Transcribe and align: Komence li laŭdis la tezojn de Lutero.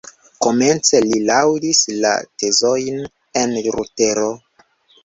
Komence 0.45 1.01
li 1.09 1.19
laŭdis 1.27 1.83
la 2.07 2.15
tezojn 2.45 3.01
de 3.39 3.79
Lutero. 3.79 4.31